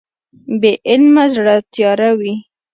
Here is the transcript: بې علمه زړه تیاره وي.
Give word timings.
بې 0.61 0.71
علمه 0.89 1.25
زړه 1.35 1.55
تیاره 1.73 2.09
وي. 2.19 2.35